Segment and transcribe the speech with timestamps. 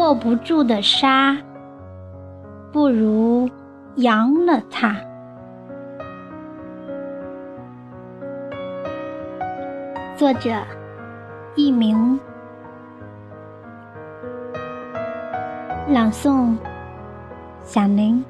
[0.00, 1.36] 握不住的沙，
[2.72, 3.46] 不如
[3.96, 4.96] 扬了它。
[10.16, 10.50] 作者：
[11.54, 12.18] 佚名，
[15.86, 16.56] 朗诵：
[17.62, 18.24] 小林。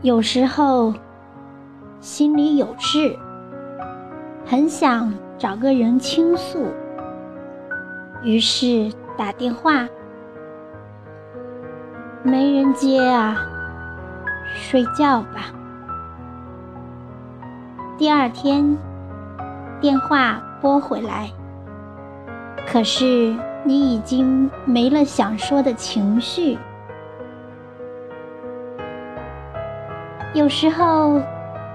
[0.00, 0.94] 有时候
[2.00, 3.14] 心里有事，
[4.46, 6.66] 很想找个人倾诉，
[8.22, 9.86] 于是打电话，
[12.22, 13.36] 没人接啊，
[14.54, 15.52] 睡觉吧。
[17.98, 18.76] 第二天
[19.80, 21.30] 电话拨回来，
[22.66, 26.58] 可是你已经没了想说的情绪。
[30.32, 31.20] 有时候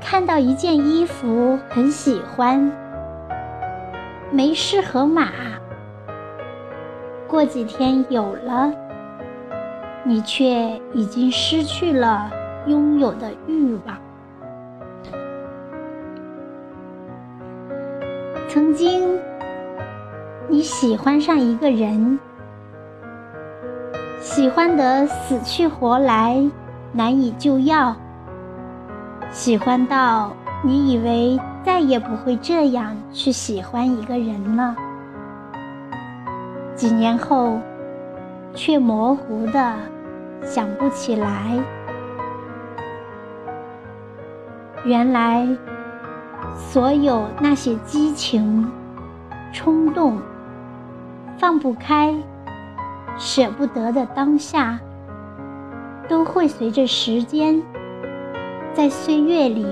[0.00, 2.70] 看到一件衣服很喜欢，
[4.32, 5.28] 没适合码，
[7.26, 8.72] 过几天有了，
[10.04, 12.30] 你却已经失去了
[12.66, 13.96] 拥有的欲望。
[18.48, 19.18] 曾经
[20.48, 22.18] 你喜欢上一个人，
[24.20, 26.40] 喜欢得死去活来，
[26.92, 27.96] 难以救药。
[29.30, 30.32] 喜欢到
[30.64, 34.74] 你以为再也不会这样去喜欢一个人了，
[36.74, 37.58] 几年后
[38.54, 39.74] 却模糊的
[40.42, 41.58] 想不起来，
[44.84, 45.46] 原来
[46.54, 48.70] 所有那些激情、
[49.52, 50.18] 冲动、
[51.38, 52.14] 放不开、
[53.18, 54.80] 舍不得的当下，
[56.08, 57.62] 都会随着时间。
[58.72, 59.66] 在岁月里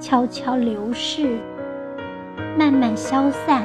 [0.00, 1.38] 悄悄流逝，
[2.58, 3.62] 慢慢消散。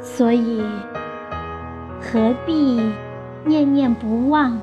[0.00, 0.62] 所以，
[2.00, 2.80] 何必
[3.44, 4.56] 念念不忘？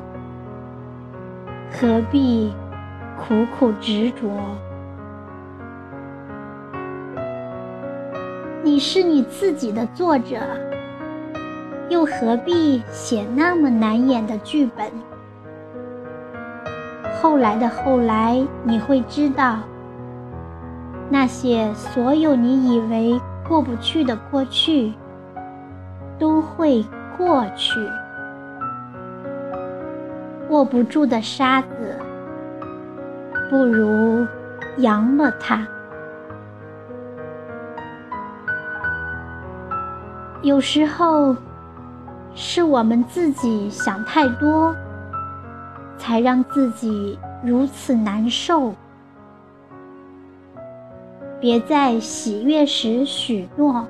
[1.70, 2.54] 何必
[3.18, 4.26] 苦苦执着？
[8.64, 10.38] 你是你自己的作者，
[11.90, 14.90] 又何必写那么难演的剧本？
[17.22, 19.58] 后来的后来，你会知道，
[21.10, 24.94] 那些所有你以为过不去的过去，
[26.18, 26.86] 都会
[27.18, 27.78] 过去。
[30.50, 32.00] 握不住的沙子，
[33.50, 34.26] 不如
[34.78, 35.68] 扬了它。
[40.42, 41.36] 有时候，
[42.34, 44.74] 是我们自己想太多。
[46.00, 48.74] 才让自己如此难受。
[51.40, 53.86] 别在喜悦时许诺，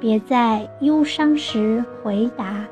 [0.00, 2.66] 别在忧伤时回答，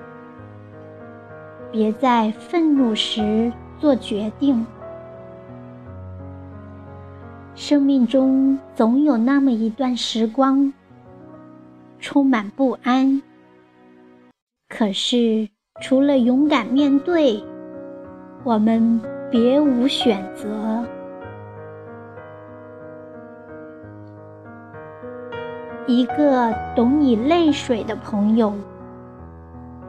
[1.71, 4.67] 别在愤怒时做决定。
[7.55, 10.73] 生命中总有那么一段时光，
[11.99, 13.23] 充满不安。
[14.69, 15.49] 可是，
[15.81, 17.43] 除了勇敢面对，
[18.43, 18.99] 我们
[19.31, 20.83] 别无选择。
[25.87, 28.55] 一个懂你泪水的朋友，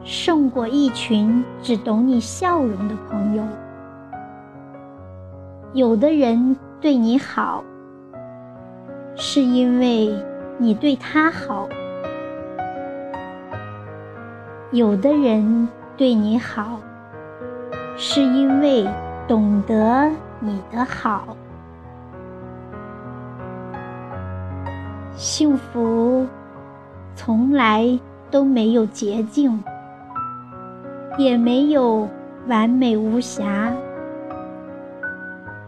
[0.04, 3.42] 胜过一群只懂你笑容的朋友。
[5.72, 7.64] 有的人对你好，
[9.14, 10.14] 是因为
[10.58, 11.66] 你对他好；
[14.72, 16.78] 有的人对你好。
[17.96, 18.86] 是因为
[19.28, 20.10] 懂得
[20.40, 21.36] 你的好，
[25.14, 26.26] 幸福
[27.14, 27.98] 从来
[28.30, 29.62] 都没有捷径，
[31.16, 32.08] 也没有
[32.48, 33.72] 完美无瑕，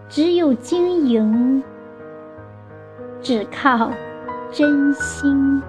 [0.08, 1.62] 只有经营，
[3.20, 3.90] 只靠
[4.50, 5.62] 真心。